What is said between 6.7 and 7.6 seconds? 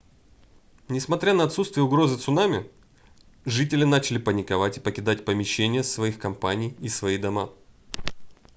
и свои дома